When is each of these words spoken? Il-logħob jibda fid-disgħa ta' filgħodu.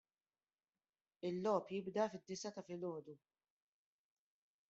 Il-logħob 1.29 1.69
jibda 1.75 2.07
fid-disgħa 2.13 2.53
ta' 2.57 2.65
filgħodu. 2.69 3.17